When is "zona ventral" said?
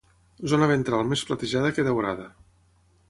0.53-1.05